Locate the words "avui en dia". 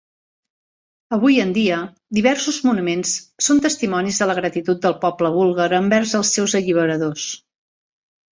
1.17-1.81